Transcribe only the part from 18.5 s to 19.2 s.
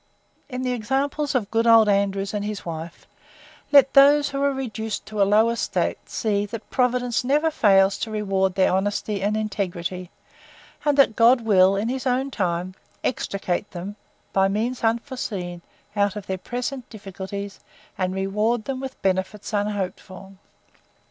them with